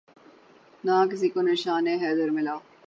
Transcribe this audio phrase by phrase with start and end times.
[0.83, 2.55] نہ کسی کو نشان حیدر ملا